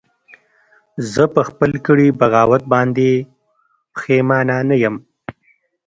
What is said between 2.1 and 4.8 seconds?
بغاوت باندې پښیمانه نه